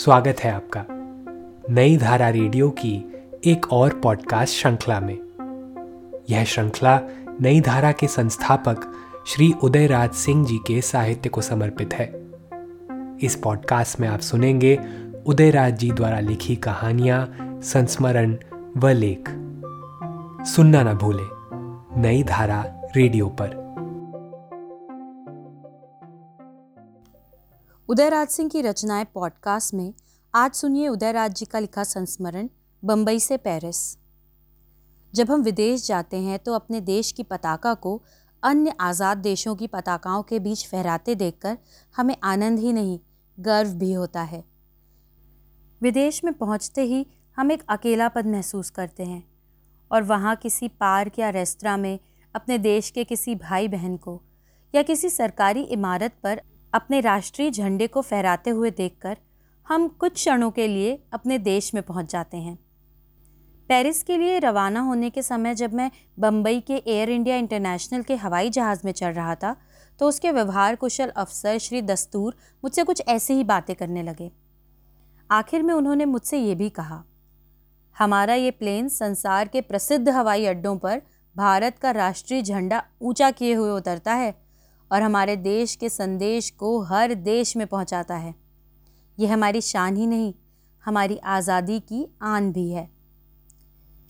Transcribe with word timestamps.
स्वागत 0.00 0.40
है 0.40 0.52
आपका 0.52 0.84
नई 1.74 1.96
धारा 1.96 2.28
रेडियो 2.28 2.70
की 2.70 3.04
एक 3.46 3.72
और 3.72 3.94
पॉडकास्ट 3.94 4.54
श्रृंखला 4.54 5.00
में। 5.00 5.18
यह 6.30 6.44
श्रृंखला 6.44 7.00
नई 7.40 7.60
धारा 7.60 7.92
के 7.92 8.06
संस्थापक 8.06 8.92
श्री 9.26 9.52
उदयराज 9.62 10.10
सिंह 10.10 10.46
जी 10.46 10.56
के 10.56 10.80
साहित्य 10.80 11.28
को 11.28 11.40
समर्पित 11.40 11.94
है। 11.94 12.12
इस 13.22 13.36
पॉडकास्ट 13.36 14.00
में 14.00 14.08
आप 14.08 14.20
सुनेंगे 14.20 14.80
उदयराज 15.26 15.78
जी 15.78 15.92
द्वारा 15.92 16.20
लिखी 16.20 16.56
कहानियाँ, 16.56 17.36
संस्मरण 17.62 18.36
व 18.76 18.88
लेख। 18.88 19.28
सुनना 20.46 20.82
ना 20.82 20.94
भूले 20.94 21.24
नई 22.00 22.22
धारा 22.22 22.64
रेडियो 22.96 23.26
पर। 23.26 23.69
उदयराज 27.90 28.28
सिंह 28.28 28.48
की 28.48 28.60
रचनाएँ 28.62 29.04
पॉडकास्ट 29.04 29.74
में 29.74 29.92
आज 30.34 30.52
सुनिए 30.54 30.88
उदयराज 30.88 31.34
जी 31.34 31.46
का 31.46 31.58
लिखा 31.58 31.84
संस्मरण 31.84 32.48
बम्बई 32.82 33.20
से 33.20 33.36
पेरिस। 33.36 33.78
जब 35.14 35.30
हम 35.30 35.42
विदेश 35.42 35.86
जाते 35.86 36.16
हैं 36.16 36.38
तो 36.38 36.52
अपने 36.54 36.80
देश 36.80 37.10
की 37.12 37.22
पताका 37.22 37.72
को 37.74 38.00
अन्य 38.42 38.74
आज़ाद 38.80 39.18
देशों 39.18 39.54
की 39.56 39.66
पताकाओं 39.66 40.22
के 40.22 40.38
बीच 40.38 40.66
फहराते 40.66 41.14
देखकर 41.14 41.56
हमें 41.94 42.14
आनंद 42.24 42.58
ही 42.58 42.72
नहीं, 42.72 42.98
गर्व 43.38 43.72
भी 43.72 43.92
होता 43.92 44.22
है। 44.22 44.44
विदेश 45.82 46.24
में 46.24 46.32
पहुँचते 46.34 46.82
ही 46.82 47.06
हम 47.36 47.52
एक 47.52 47.64
अकेलापन 47.68 48.28
महसूस 48.28 48.70
करते 48.70 49.04
हैं 49.04 49.22
और 49.90 50.02
वहाँ 50.02 50.36
किसी 50.36 50.68
पार्क 50.68 51.18
या 51.18 51.30
रेस्तरा 51.30 51.76
में 51.76 51.98
अपने 52.34 52.58
देश 52.58 52.90
के 52.90 53.04
किसी 53.04 53.34
भाई 53.34 53.68
बहन 53.68 53.96
को 53.96 54.20
या 54.74 54.82
किसी 54.82 55.10
सरकारी 55.10 55.62
इमारत 55.62 56.14
पर 56.22 56.42
अपने 56.72 57.00
राष्ट्रीय 57.00 57.50
झंडे 57.50 57.86
को 57.86 58.02
फहराते 58.02 58.50
हुए 58.50 58.70
देखकर 58.70 59.16
हम 59.66 59.88
कुछ 59.88 60.12
क्षणों 60.12 60.50
के 60.50 60.66
लिए 60.68 60.98
अपने 61.12 61.38
देश 61.38 61.72
में 61.74 61.82
पहुँच 61.82 62.12
जाते 62.12 62.36
हैं। 62.36 62.58
पेरिस 63.68 64.02
के 64.02 64.16
लिए 64.16 64.38
रवाना 64.38 64.80
होने 64.80 65.10
के 65.10 65.22
समय 65.22 65.54
जब 65.54 65.72
मैं 65.72 65.90
बम्बई 66.18 66.60
के 66.60 66.76
एयर 66.86 67.10
इंडिया 67.10 67.36
इंटरनेशनल 67.36 68.02
के 68.02 68.16
हवाई 68.16 68.50
जहाज़ 68.50 68.80
में 68.84 68.92
चढ़ 68.92 69.14
रहा 69.14 69.34
था 69.34 69.54
तो 70.00 70.08
उसके 70.08 70.30
व्यवहार 70.32 70.76
कुशल 70.76 71.08
अफसर 71.08 71.58
श्री 71.58 71.82
दस्तूर 71.82 72.36
मुझसे 72.64 72.84
कुछ 72.84 73.02
ऐसी 73.08 73.34
ही 73.34 73.44
बातें 73.44 73.74
करने 73.76 74.02
लगे। 74.02 74.30
आखिर 75.30 75.62
में 75.62 75.74
उन्होंने 75.74 76.04
मुझसे 76.04 76.38
ये 76.38 76.54
भी 76.54 76.68
कहा, 76.70 77.02
हमारा 77.96 78.34
ये 78.34 78.50
प्लेन 78.50 78.88
संसार 78.88 79.48
के 79.48 79.60
प्रसिद्ध 79.60 80.08
हवाई 80.08 80.46
अड्डों 80.46 80.76
पर 80.78 81.02
भारत 81.36 81.78
का 81.78 81.90
राष्ट्रीय 81.90 82.42
झंडा 82.42 82.82
ऊँचा 83.02 83.30
किए 83.30 83.54
हुए 83.54 83.70
उतरता 83.70 84.14
है 84.14 84.34
और 84.90 85.02
हमारे 85.02 85.36
देश 85.36 85.74
के 85.74 85.88
संदेश 85.88 86.50
को 86.50 86.80
हर 86.82 87.14
देश 87.14 87.56
में 87.56 87.66
पहुंचाता 87.66 88.16
है। 88.16 88.34
यह 89.18 89.32
हमारी 89.32 89.60
शान 89.60 89.96
ही 89.96 90.06
नहीं, 90.06 90.32
हमारी 90.84 91.16
आज़ादी 91.16 91.78
की 91.82 92.06
आन 92.22 92.52
भी 92.52 92.68
है। 92.70 92.88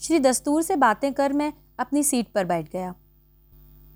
श्री 0.01 0.19
दस्तूर 0.19 0.63
से 0.63 0.77
बातें 0.77 1.13
कर 1.13 1.33
मैं 1.33 1.53
अपनी 1.81 2.03
सीट 2.03 2.33
पर 2.33 2.45
बैठ 2.45 2.73
गया। 2.73 2.95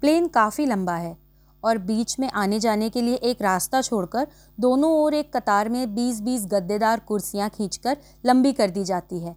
प्लेन 0.02 0.26
काफ़ी 0.28 0.66
लंबा 0.66 0.96
है 0.96 1.16
और 1.62 1.78
बीच 1.78 2.18
में 2.20 2.28
आने 2.30 2.58
जाने 2.60 2.88
के 2.90 3.02
लिए 3.02 3.14
एक 3.14 3.42
रास्ता 3.42 3.80
छोड़कर 3.82 4.26
दोनों 4.58 4.90
ओर 4.94 5.14
एक 5.14 5.36
कतार 5.36 5.68
में 5.68 5.94
20-20 5.94 6.44
गद्देदार 6.46 7.00
कुर्सियाँ 7.00 7.48
खींचकर 7.50 7.96
लंबी 8.26 8.52
कर 8.52 8.70
दी 8.70 8.84
जाती 8.84 9.20
है 9.20 9.36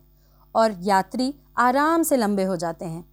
और 0.56 0.76
यात्री 0.82 1.34
आराम 1.58 2.04
से 2.04 2.18
लंबे 2.18 2.44
हो 2.44 2.56
जाते 2.56 2.86
हैं। 2.86 3.04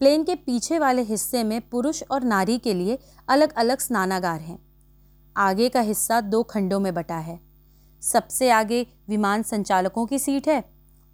प्लेन 0.00 0.22
के 0.24 0.34
पीछे 0.36 0.78
वाले 0.78 1.02
हिस्से 1.02 1.42
में 1.44 1.60
पुरुष 1.60 2.02
और 2.10 2.24
नारी 2.24 2.58
के 2.58 2.74
लिए 2.74 2.98
अलग 3.28 3.52
अलग 3.52 3.78
स्नानागार 3.78 4.40
हैं। 4.40 4.58
आगे 5.36 5.68
का 5.68 5.80
हिस्सा 5.80 6.20
दो 6.20 6.42
खंडों 6.42 6.78
में 6.80 6.92
बटा 6.94 7.16
है। 7.18 7.38
सबसे 8.02 8.50
आगे 8.50 8.86
विमान 9.08 9.42
संचालकों 9.42 10.04
की 10.06 10.18
सीट 10.18 10.48
है 10.48 10.62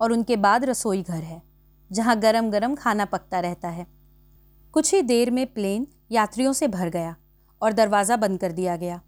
और 0.00 0.12
उनके 0.12 0.36
बाद 0.36 0.64
रसोई 0.64 1.02
घर 1.02 1.22
है, 1.22 1.40
जहाँ 1.90 2.18
गरम 2.20 2.50
गरम 2.50 2.74
खाना 2.74 3.04
पकता 3.04 3.40
रहता 3.40 3.68
है। 3.68 3.86
कुछ 4.74 4.92
ही 4.94 5.02
देर 5.02 5.30
में 5.30 5.46
प्लेन 5.46 5.86
यात्रियों 6.12 6.52
से 6.52 6.68
भर 6.68 6.88
गया 6.88 7.16
और 7.62 7.72
दरवाज़ा 7.72 8.16
बंद 8.16 8.40
कर 8.40 8.52
दिया 8.52 8.76
गया। 8.76 9.00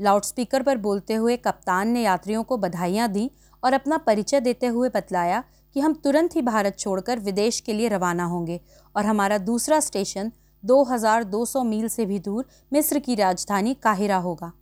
लाउडस्पीकर 0.00 0.62
पर 0.62 0.76
बोलते 0.78 1.14
हुए 1.14 1.36
कप्तान 1.36 1.88
ने 1.88 2.02
यात्रियों 2.02 2.42
को 2.42 2.56
बधाइयाँ 2.56 3.08
दी 3.08 3.30
और 3.62 3.72
अपना 3.72 3.98
परिचय 3.98 4.40
देते 4.40 4.66
हुए 4.66 4.88
बतलाया 4.88 5.42
कि 5.76 5.80
हम 5.80 5.94
तुरंत 5.94 6.36
ही 6.36 6.42
भारत 6.42 6.78
छोड़कर 6.78 7.18
विदेश 7.18 7.60
के 7.60 7.72
लिए 7.72 7.88
रवाना 7.88 8.24
होंगे 8.24 8.60
और 8.96 9.06
हमारा 9.06 9.38
दूसरा 9.38 9.80
स्टेशन 9.80 10.32
2200 10.64 11.64
मील 11.64 11.88
से 11.88 12.06
भी 12.06 12.18
दूर 12.18 12.46
मिस्र 12.72 12.98
की 12.98 13.14
राजधानी 13.14 13.74
काहिरा 13.74 14.16
होगा। 14.16 14.52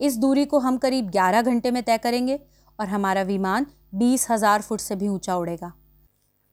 इस 0.00 0.16
दूरी 0.16 0.44
को 0.44 0.58
हम 0.58 0.76
करीब 0.76 1.10
11 1.10 1.42
घंटे 1.42 1.70
में 1.70 1.82
तय 1.82 1.98
करेंगे 1.98 2.38
और 2.78 2.88
हमारा 2.88 3.22
विमान 3.22 3.66
बीस 3.94 4.26
हज़ार 4.30 4.62
फुट 4.62 4.80
से 4.80 4.96
भी 4.96 5.08
ऊँचा 5.08 5.36
उड़ेगा। 5.36 5.72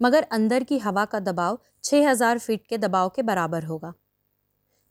मगर 0.01 0.23
अंदर 0.31 0.63
की 0.63 0.77
हवा 0.77 1.05
का 1.05 1.19
दबाव 1.19 1.59
6000 1.83 2.39
फीट 2.39 2.67
के 2.67 2.77
दबाव 2.77 3.09
के 3.09 3.21
बराबर 3.21 3.63
होगा। 3.63 3.93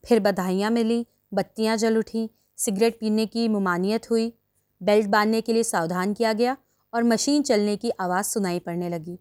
फिर 0.05 0.21
बधाइयाँ 0.21 0.71
मिली, 0.71 1.07
बत्तियाँ 1.35 1.77
जल 1.77 1.97
उठी, 1.97 2.31
सिगरेट 2.57 2.99
पीने 3.01 3.27
की 3.27 3.49
ममानियत 3.49 4.11
हुई, 4.11 4.33
बेल्ट 4.81 5.07
बांधने 5.07 5.41
के 5.41 5.53
लिए 5.53 5.63
सावधान 5.63 6.15
किया 6.15 6.33
गया 6.33 6.57
और 6.93 7.03
मशीन 7.05 7.43
चलने 7.43 7.77
की 7.77 7.91
आवाज़ 7.91 8.27
सुनाई 8.27 8.59
पड़ने 8.59 8.89
लगी। 8.89 9.19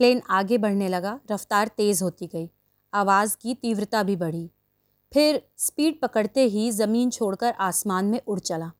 प्लेन 0.00 0.22
आगे 0.30 0.58
बढ़ने 0.58 0.88
लगा, 0.88 1.18
रफ्तार 1.30 1.68
तेज़ 1.68 2.02
होती 2.04 2.26
गई, 2.26 2.48
आवाज़ 2.92 3.36
की 3.36 3.54
तीव्रता 3.54 4.02
भी 4.02 4.16
बढ़ी। 4.16 4.50
फिर 5.12 5.42
स्पीड 5.56 6.00
पकड़ते 6.00 6.44
ही 6.44 6.70
ज़मीन 6.70 7.10
छोड़कर 7.10 7.54
आसमान 7.60 8.04
में 8.04 8.20
उड़ 8.26 8.38
चला। 8.40 8.70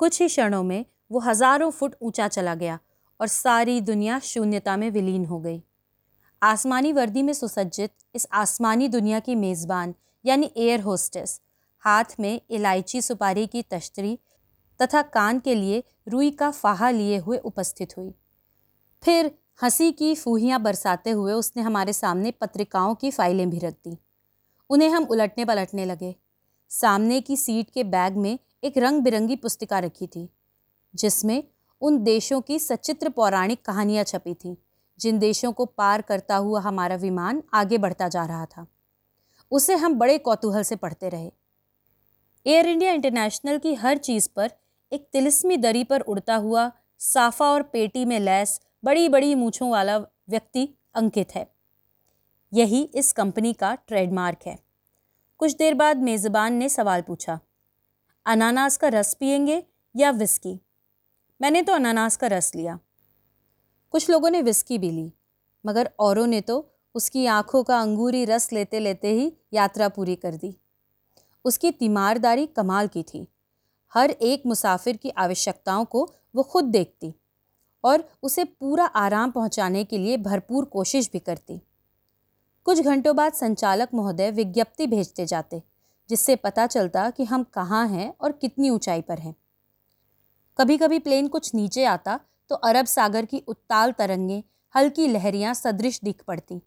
कुछ 0.00 0.20
ही 0.22 0.28
क्षणों 0.28 0.62
में 0.62 0.84
वो 1.12 1.20
हज़ारों 1.20 1.70
फुट 1.70 1.94
ऊँचा 2.02 2.28
चला 2.28 2.54
गया 2.54 2.78
और 3.20 3.26
सारी 3.26 3.80
दुनिया 3.80 4.18
शून्यता 4.18 4.76
में 4.76 4.90
विलीन 4.90 5.24
हो 5.24 5.38
गई। 5.40 5.62
आसमानी 6.42 6.92
वर्दी 6.92 7.22
में 7.22 7.32
सुसज्जित 7.32 7.92
इस 8.14 8.26
आसमानी 8.32 8.88
दुनिया 8.88 9.20
की 9.20 9.34
मेज़बान, 9.34 9.94
यानी 10.24 10.50
एयर 10.56 10.80
होस्टेस, 10.80 11.40
हाथ 11.84 12.18
में 12.20 12.40
इलायची 12.50 13.02
सुपारी 13.02 13.46
की 13.46 13.62
तश्तरी 13.62 14.18
तथा 14.82 15.02
कान 15.02 15.38
के 15.38 15.54
लिए 15.54 15.84
रुई 16.08 16.30
का 16.30 16.50
फाहा 16.50 16.90
लिए 16.90 17.18
हुए 17.18 17.38
उपस्थित 17.38 17.96
हुई। 17.98 18.14
फिर 19.02 19.38
हँसी 19.62 19.92
की 19.92 20.14
फूहियाँ 20.14 20.62
बरसाते 20.62 21.10
हुए 21.10 21.32
उसने 21.32 21.62
हमारे 21.62 21.92
सामने 21.92 22.30
पत्रिकाओं 22.30 22.94
की 22.94 23.10
फाइलें 23.10 23.50
भी 23.50 23.58
रख 23.58 23.74
दी। 23.74 23.98
उन्हें 24.70 24.88
हम 24.88 25.04
उलटने 25.04 25.44
पलटने 25.44 25.84
लगे। 25.84 26.14
सामने 26.68 27.20
की 27.20 27.36
सीट 27.36 27.70
के 27.70 27.84
बैग 27.84 28.16
में 28.16 28.38
एक 28.64 28.78
रंग 28.78 29.02
बिरंगी 29.02 29.36
पुस्तिका 29.36 29.78
रखी 29.78 30.06
थी, 30.06 30.28
जिसमें 30.94 31.44
उन 31.80 32.02
देशों 32.02 32.40
की 32.40 32.58
सचित्र 32.58 33.08
पौराणिक 33.08 33.64
कहानियाँ 33.64 34.04
छपी 34.04 34.34
थीं, 34.34 34.56
जिन 34.98 35.18
देशों 35.18 35.52
को 35.52 35.64
पार 35.64 36.02
करता 36.02 36.36
हुआ 36.36 36.60
हमारा 36.60 36.96
विमान 36.96 37.42
आगे 37.54 37.78
बढ़ता 37.78 38.08
जा 38.08 38.24
रहा 38.26 38.46
था। 38.46 38.66
उसे 39.50 39.76
हम 39.76 39.94
बड़े 39.94 40.18
कौतूहल 40.18 40.62
से 40.62 40.76
पढ़ते 40.76 41.08
रहे। 41.08 41.30
एयर 42.46 42.66
इंडिया 42.66 42.92
इंटरनेशनल 42.92 43.58
की 43.58 43.74
हर 43.74 43.96
चीज़ 43.96 44.28
पर 44.36 44.50
एक 44.92 45.08
तिलिस्मी 45.12 45.56
दरी 45.56 45.84
पर 45.84 46.00
उड़ता 46.00 46.34
हुआ 46.36 46.70
साफा 47.00 47.50
और 47.50 47.62
पेटी 47.62 48.04
में 48.04 48.18
लैस 48.20 48.60
बड़ी 48.84 49.08
बड़ी 49.08 49.34
मूछों 49.34 49.70
वाला 49.70 49.98
व्यक्ति 49.98 50.68
अंकित 50.94 51.34
है। 51.34 51.46
यही 52.52 52.82
इस 52.94 53.12
कंपनी 53.12 53.52
का 53.52 53.74
ट्रेडमार्क 53.76 54.46
है। 54.46 54.58
कुछ 55.40 55.56
देर 55.56 55.74
बाद 55.74 55.96
मेज़बान 55.96 56.54
ने 56.54 56.68
सवाल 56.68 57.02
पूछा, 57.02 57.38
अनानास 58.26 58.76
का 58.76 58.88
रस 58.88 59.14
पियेंगे 59.14 59.62
या 59.94 60.10
विस्की? 60.10 60.58
मैंने 61.40 61.62
तो 61.62 61.72
अनानास 61.72 62.16
का 62.16 62.26
रस 62.26 62.54
लिया। 62.54 62.78
कुछ 63.94 64.08
लोगों 64.10 64.30
ने 64.30 64.42
विस्की 64.42 64.78
भी 64.78 64.90
ली, 64.90 65.12
मगर 65.64 65.90
औरों 65.98 66.26
ने 66.26 66.40
तो 66.40 66.72
उसकी 66.94 67.26
आँखों 67.26 67.62
का 67.64 67.80
अंगूरी 67.80 68.24
रस 68.24 68.52
लेते 68.52 68.78
लेते 68.80 69.12
ही 69.12 69.32
यात्रा 69.52 69.88
पूरी 69.88 70.16
कर 70.16 70.36
दी। 70.36 70.56
उसकी 71.44 71.70
तीमारदारी 71.70 72.46
कमाल 72.46 72.88
की 72.88 73.02
थी। 73.02 73.26
हर 73.92 74.10
एक 74.10 74.42
मुसाफिर 74.46 74.96
की 74.96 75.10
आवश्यकताओं 75.10 75.84
को 75.84 76.10
वो 76.34 76.42
खुद 76.42 76.64
देखती 76.64 77.14
और 77.84 78.04
उसे 78.22 78.44
पूरा 78.44 78.84
आराम 78.84 79.30
पहुँचाने 79.30 79.84
के 79.84 79.98
लिए 79.98 80.16
भरपूर 80.16 80.64
कोशिश 80.64 81.10
भी 81.12 81.18
करती। 81.18 81.60
कुछ 82.66 82.80
घंटों 82.80 83.16
बाद 83.16 83.32
संचालक 83.32 83.88
महोदय 83.94 84.30
विज्ञप्ति 84.30 84.86
भेजते 84.86 85.26
जाते, 85.26 85.62
जिससे 86.10 86.36
पता 86.36 86.66
चलता 86.66 87.08
कि 87.10 87.24
हम 87.24 87.42
कहाँ 87.44 87.86
हैं 87.88 88.12
और 88.20 88.32
कितनी 88.32 88.70
ऊंचाई 88.70 89.00
पर 89.00 89.18
हैं। 89.18 89.34
कभी 90.58 90.76
कभी 90.78 90.98
प्लेन 90.98 91.28
कुछ 91.28 91.54
नीचे 91.54 91.84
आता 91.84 92.18
तो 92.50 92.54
अरब 92.54 92.86
सागर 92.86 93.24
की 93.24 93.42
उत्ताल 93.48 93.92
तरंगें, 93.92 94.42
हल्की 94.74 95.06
लहरियाँ 95.06 95.54
सदृश 95.54 96.00
दिख 96.04 96.22
पड़ती। 96.22 96.60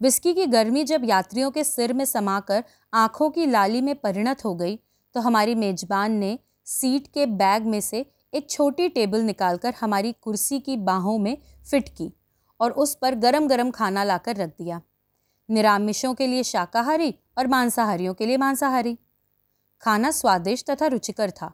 विस्की 0.00 0.34
की 0.34 0.46
गर्मी 0.46 0.84
जब 0.84 1.04
यात्रियों 1.04 1.50
के 1.50 1.64
सिर 1.64 1.92
में 1.92 2.04
समाकर 2.04 2.64
आँखों 2.92 3.30
की 3.30 3.46
लाली 3.46 3.80
में 3.80 3.94
परिणत 3.96 4.44
हो 4.44 4.54
गई 4.54 4.78
तो 5.14 5.20
हमारी 5.20 5.54
मेज़बान 5.54 6.12
ने 6.12 6.38
सीट 6.64 7.06
के 7.06 7.26
बैग 7.26 7.66
में 7.66 7.80
से 7.80 8.12
एक 8.34 8.50
छोटी 8.50 8.88
टेबल 8.88 9.20
निकालकर 9.20 9.74
हमारी 9.80 10.12
कुर्सी 10.12 10.60
की 10.60 10.76
बाहों 10.76 11.18
में 11.18 11.38
फिट 11.70 11.88
की 11.88 12.12
और 12.60 12.70
उस 12.70 12.94
पर 12.94 13.14
गरम 13.14 13.48
गरम 13.48 13.70
खाना 13.70 14.04
लाकर 14.04 14.36
रख 14.36 14.48
दिया। 14.48 14.82
निरामिषों 15.50 16.14
के 16.14 16.26
लिए 16.26 16.42
शाकाहारी 16.42 17.14
और 17.38 17.46
मांसाहारियों 17.46 18.14
के 18.14 18.26
लिए 18.26 18.36
मांसाहारी। 18.36 18.98
खाना 19.80 20.10
स्वादिष्ट 20.10 20.70
तथा 20.70 20.86
रुचिकर 20.86 21.30
था। 21.30 21.52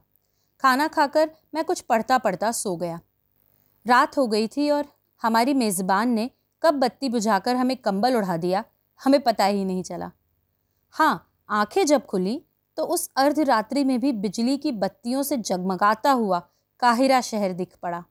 खाना 0.60 0.88
खाकर 0.88 1.30
मैं 1.54 1.64
कुछ 1.64 1.80
पढ़ता 1.80 2.18
पढ़ता 2.18 2.52
सो 2.52 2.76
गया। 2.76 3.00
रात 3.86 4.18
हो 4.18 4.26
गई 4.26 4.48
थी 4.48 4.70
और 4.70 4.86
हमारी 5.22 5.54
मेज़बान 5.54 6.08
ने 6.08 6.30
कब 6.62 6.74
बत्ती 6.74 7.08
बुझाकर 7.08 7.56
हमें 7.56 7.76
कंबल 7.76 8.16
उड़ा 8.16 8.36
दिया। 8.36 8.64
हमें 9.04 9.20
पता 9.20 9.44
ही 9.44 9.64
नहीं 9.64 9.82
चला। 9.82 10.10
हाँ 10.90 11.32
आँखें 11.50 11.86
जब 11.86 12.06
खुली 12.06 12.42
तो 12.80 12.84
उस 12.84 13.10
अर्धरात्रि 13.16 13.84
में 13.84 13.98
भी 14.00 14.10
बिजली 14.12 14.56
की 14.56 14.70
बत्तियों 14.72 15.22
से 15.22 15.36
जगमगाता 15.36 16.10
हुआ 16.10 16.38
काहिरा 16.82 17.20
शहर 17.20 17.52
दिख 17.52 17.74
पड़ा। 17.82 18.04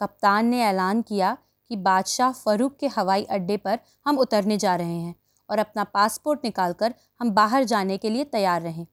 कप्तान 0.00 0.46
ने 0.46 0.62
ऐलान 0.62 1.02
किया 1.02 1.36
कि 1.70 1.76
बादशाह 1.76 2.32
फरूक 2.32 2.76
के 2.76 2.86
हवाई 2.86 3.22
अड्डे 3.24 3.56
पर 3.56 3.78
हम 4.06 4.18
उतरने 4.18 4.56
जा 4.56 4.74
रहे 4.76 4.96
हैं 4.96 5.14
और 5.48 5.58
अपना 5.58 5.84
पासपोर्ट 5.84 6.40
निकालकर 6.44 6.94
हम 7.20 7.30
बाहर 7.30 7.64
जाने 7.64 7.98
के 7.98 8.10
लिए 8.10 8.24
तैयार 8.24 8.62
रहें। 8.62 8.86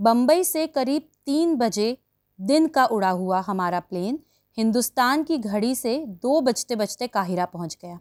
बम्बई 0.00 0.44
से 0.44 0.66
करीब 0.66 1.08
तीन 1.26 1.56
बजे 1.56 1.96
दिन 2.38 2.66
का 2.66 2.84
उड़ा 2.84 3.10
हुआ 3.10 3.40
हमारा 3.40 3.80
प्लेन 3.80 4.18
हिंदुस्तान 4.58 5.22
की 5.22 5.38
घड़ी 5.38 5.74
से 5.74 5.98
दो 6.22 6.40
बजते 6.40 6.76
बजते 6.76 7.06
काहिरा 7.06 7.44
पहुँच 7.46 7.78
गया। 7.82 7.98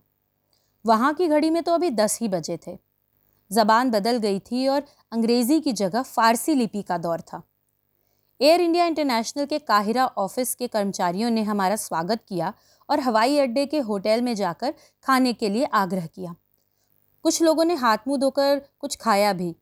वहाँ 0.85 1.13
की 1.13 1.27
घड़ी 1.27 1.49
में 1.49 1.63
तो 1.63 1.73
अभी 1.73 1.89
दस 1.89 2.19
ही 2.21 2.27
बजे 2.27 2.59
थे। 2.67 2.77
ज़बान 3.51 3.89
बदल 3.91 4.17
गई 4.17 4.39
थी 4.41 4.67
और 4.67 4.83
अंग्रेज़ी 5.11 5.59
की 5.59 5.73
जगह 5.73 6.01
फ़ारसी 6.01 6.53
लिपि 6.55 6.81
का 6.81 6.97
दौर 6.97 7.21
था। 7.23 7.41
एयर 8.39 8.61
इंडिया 8.61 8.85
इंटरनेशनल 8.85 9.45
के 9.45 9.59
काहिरा 9.59 10.05
ऑफ़िस 10.17 10.53
के 10.55 10.67
कर्मचारियों 10.67 11.29
ने 11.29 11.43
हमारा 11.43 11.75
स्वागत 11.77 12.23
किया 12.29 12.53
और 12.89 12.99
हवाई 12.99 13.37
अड्डे 13.39 13.65
के 13.65 13.79
होटल 13.81 14.21
में 14.21 14.33
जाकर 14.35 14.73
खाने 15.05 15.33
के 15.33 15.49
लिए 15.49 15.65
आग्रह 15.65 16.05
किया। 16.05 16.35
कुछ 17.25 17.41
लोगों 17.41 17.65
ने 17.65 17.73
हाथ 17.75 18.07
मुँह 18.07 18.19
धोकर 18.19 18.61
कुछ 18.79 18.95
खाया 18.95 19.33
भी, 19.33 19.55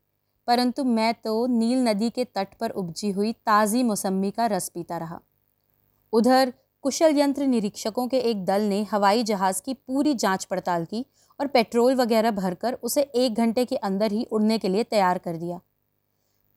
परंतु 0.48 0.84
मैं 0.84 1.12
तो 1.14 1.46
नील 1.48 1.78
नदी 1.78 2.10
के 2.10 2.24
तट 2.26 2.54
पर 2.60 2.70
उपजी 2.72 3.10
हुई 3.10 3.32
ताज़ी 3.32 3.82
मौसमी 3.82 4.30
का 4.30 4.46
रस 4.46 4.68
पीता 4.68 4.98
रहा। 4.98 5.20
उधर 6.12 6.52
कुशल 6.82 7.18
यंत्र 7.18 7.46
निरीक्षकों 7.46 8.08
के 8.08 8.18
एक 8.18 8.44
दल 8.44 8.62
ने 8.62 8.86
हवाई 8.92 9.22
जहाज़ 9.22 9.62
की 9.62 9.74
पूरी 9.74 10.14
जाँच 10.14 10.44
पड़ताल 10.44 10.84
की 10.84 11.06
और 11.40 11.46
पेट्रोल 11.46 11.94
वगैरह 11.94 12.30
भरकर 12.30 12.74
उसे 12.74 13.02
एक 13.02 13.34
घंटे 13.34 13.64
के 13.64 13.76
अंदर 13.76 14.12
ही 14.12 14.24
उड़ने 14.24 14.58
के 14.58 14.68
लिए 14.68 14.84
तैयार 14.84 15.18
कर 15.18 15.36
दिया। 15.36 15.60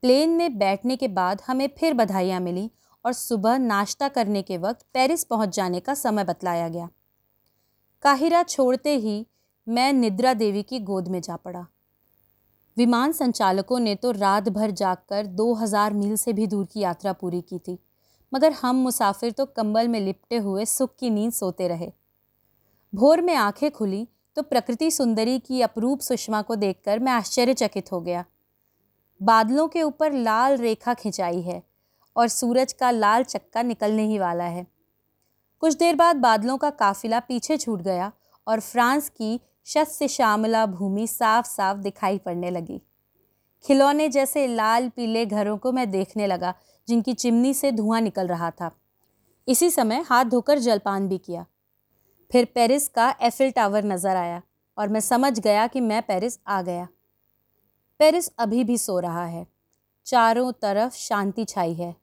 प्लेन 0.01 0.29
में 0.29 0.57
बैठने 0.57 0.95
के 0.95 1.07
बाद 1.07 1.41
हमें 1.47 1.69
फिर 1.79 1.93
बधाइयाँ 1.93 2.39
मिली 2.39 2.71
और 3.05 3.13
सुबह 3.13 3.57
नाश्ता 3.57 4.07
करने 4.07 4.41
के 4.41 4.57
वक्त 4.57 4.85
पेरिस 4.93 5.23
पहुँच 5.23 5.55
जाने 5.55 5.79
का 5.79 5.93
समय 5.93 6.23
बतलाया 6.23 6.69
गया। 6.69 6.89
काहिरा 8.01 8.43
छोड़ते 8.43 8.95
ही 8.95 9.27
मैं 9.67 9.93
निद्रा 9.93 10.33
देवी 10.33 10.63
की 10.63 10.79
गोद 10.79 11.07
में 11.07 11.21
जा 11.21 11.35
पड़ा। 11.35 11.67
विमान 12.77 13.11
संचालकों 13.11 13.79
ने 13.79 13.95
तो 13.95 14.11
रात 14.11 14.49
भर 14.49 14.71
जागकर 14.71 15.25
2000 15.25 15.93
मील 15.93 16.15
से 16.15 16.33
भी 16.33 16.47
दूर 16.47 16.65
की 16.65 16.79
यात्रा 16.79 17.13
पूरी 17.13 17.41
की 17.41 17.59
थी। 17.59 17.79
मगर 18.33 18.51
हम 18.51 18.75
मुसाफिर 18.75 19.31
तो 19.31 19.45
कंबल 19.45 19.87
में 19.87 19.99
लिपटे 19.99 20.37
हुए 20.37 20.65
सुख 20.65 20.95
की 20.99 21.09
नींद 21.09 21.31
सोते 21.31 21.67
रहे। 21.67 21.91
भोर 22.93 23.21
में 23.21 23.35
आँखें 23.35 23.71
खुली 23.71 24.07
तो 24.35 24.41
प्रकृति 24.41 24.91
सुंदरी 24.91 25.39
की 25.39 25.61
अपरूप 25.61 25.99
सुषमा 25.99 26.41
को 26.41 26.55
देखकर 26.55 26.99
मैं 26.99 27.11
आश्चर्यचकित 27.11 27.91
हो 27.91 28.01
गया। 28.01 28.25
बादलों 29.21 29.67
के 29.67 29.83
ऊपर 29.83 30.13
लाल 30.13 30.57
रेखा 30.57 30.93
खिंचाई 30.93 31.41
है 31.41 31.61
और 32.15 32.27
सूरज 32.27 32.73
का 32.73 32.91
लाल 32.91 33.23
चक्का 33.23 33.61
निकलने 33.61 34.03
ही 34.03 34.19
वाला 34.19 34.43
है। 34.43 34.67
कुछ 35.59 35.75
देर 35.75 35.95
बाद 35.95 36.15
बादलों 36.15 36.57
का 36.57 36.69
काफिला 36.69 37.19
पीछे 37.19 37.57
छूट 37.57 37.81
गया 37.81 38.11
और 38.47 38.59
फ्रांस 38.59 39.09
की 39.09 39.39
शस्य 39.65 40.07
श्यामला 40.07 40.65
भूमि 40.65 41.07
साफ़ 41.07 41.47
साफ़ 41.47 41.77
दिखाई 41.77 42.17
पड़ने 42.17 42.49
लगी। 42.49 42.81
खिलौने 43.63 44.09
जैसे 44.09 44.47
लाल 44.47 44.89
पीले 44.89 45.25
घरों 45.25 45.57
को 45.57 45.71
मैं 45.71 45.91
देखने 45.91 46.27
लगा 46.27 46.53
जिनकी 46.87 47.13
चिमनी 47.13 47.53
से 47.53 47.71
धुआँ 47.71 48.01
निकल 48.01 48.27
रहा 48.27 48.51
था। 48.51 48.71
इसी 49.47 49.69
समय 49.69 50.05
हाथ 50.09 50.25
धोकर 50.25 50.59
जलपान 50.59 51.07
भी 51.07 51.17
किया। 51.17 51.45
फिर 52.31 52.45
पेरिस 52.55 52.87
का 52.87 53.09
एफिल 53.21 53.51
टावर 53.51 53.85
नज़र 53.85 54.15
आया 54.15 54.41
और 54.77 54.89
मैं 54.89 54.99
समझ 54.99 55.39
गया 55.39 55.67
कि 55.67 55.81
मैं 55.81 56.01
पेरिस 56.01 56.39
आ 56.47 56.61
गया। 56.61 56.87
पेरिस 57.99 58.31
अभी 58.39 58.63
भी 58.63 58.77
सो 58.77 58.99
रहा 58.99 59.25
है। 59.25 59.45
चारों 60.05 60.51
तरफ़ 60.51 60.93
शांति 60.93 61.45
छाई 61.45 61.73
है। 61.73 61.95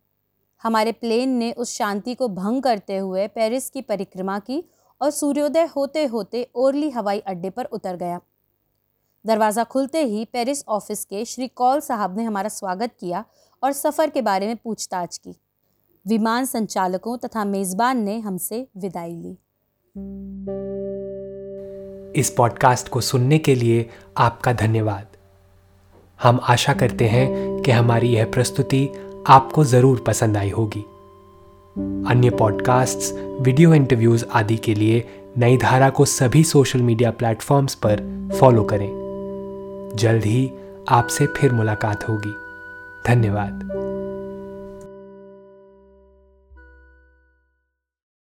हमारे 0.64 0.92
प्लेन 0.92 1.28
ने 1.28 1.52
उस 1.52 1.72
शांति 1.74 2.14
को 2.14 2.28
भंग 2.28 2.62
करते 2.62 2.96
हुए 2.96 3.26
पेरिस 3.28 3.68
की 3.70 3.82
परिक्रमा 3.82 4.38
की 4.38 4.62
और 5.00 5.10
सूर्योदय 5.10 5.64
होते 5.66 6.04
होते 6.04 6.46
ओरली 6.54 6.90
हवाई 6.90 7.18
अड्डे 7.18 7.50
पर 7.50 7.64
उतर 7.64 7.96
गया। 7.96 8.20
दरवाज़ा 9.24 9.64
खुलते 9.64 10.02
ही 10.04 10.24
पेरिस 10.24 10.64
ऑफ़िस 10.68 11.04
के 11.04 11.24
श्री 11.24 11.48
कौल 11.48 11.80
साहब 11.80 12.16
ने 12.16 12.24
हमारा 12.24 12.48
स्वागत 12.48 12.94
किया 13.00 13.24
और 13.62 13.72
सफ़र 13.72 14.10
के 14.10 14.22
बारे 14.22 14.46
में 14.46 14.56
पूछताछ 14.56 15.18
की। 15.18 15.34
विमान 16.06 16.44
संचालकों 16.44 17.18
तथा 17.18 17.44
मेज़बान 17.44 17.98
ने 17.98 18.18
हमसे 18.18 18.68
विदाई 18.76 19.12
ली। 19.12 19.38
इस 22.20 22.30
पॉडकास्ट 22.30 22.88
को 22.88 23.00
सुनने 23.00 23.38
के 23.38 23.54
लिए 23.54 23.90
आपका 24.16 24.52
धन्यवाद। 24.52 25.06
हम 26.22 26.40
आशा 26.42 26.72
करते 26.72 27.08
हैं 27.08 27.62
कि 27.62 27.70
हमारी 27.70 28.08
यह 28.08 28.24
प्रस्तुति 28.24 28.88
आपको 29.26 29.64
ज़रूर 29.64 30.04
पसंद 30.06 30.36
आई 30.36 30.50
होगी। 30.50 30.80
अन्य 32.10 32.30
पॉडकास्ट्स, 32.30 33.12
वीडियो 33.40 33.74
इंटरव्यूज़ 33.74 34.24
आदि 34.32 34.56
के 34.56 34.74
लिए 34.74 35.04
नई 35.38 35.56
धारा 35.56 35.90
को 35.90 36.04
सभी 36.04 36.44
सोशल 36.44 36.82
मीडिया 36.82 37.10
प्लेटफॉर्म्स 37.10 37.74
पर 37.74 38.28
फॉलो 38.40 38.64
करें। 38.64 38.90
जल्द 39.94 40.24
ही 40.24 40.52
आपसे 40.88 41.26
फिर 41.26 41.52
मुलाकात 41.52 42.08
होगी। 42.08 42.47
धन्यवाद। 43.06 43.87